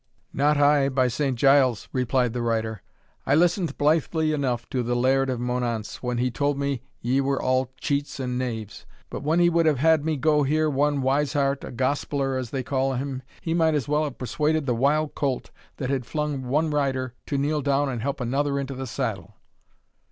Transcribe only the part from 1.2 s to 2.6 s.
Giles," replied the